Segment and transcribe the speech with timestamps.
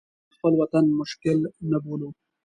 [0.27, 1.37] د خپل وطن مشکل
[1.71, 2.09] نه بولو.